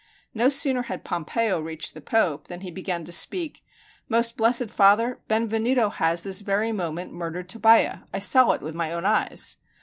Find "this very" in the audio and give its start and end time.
6.23-6.71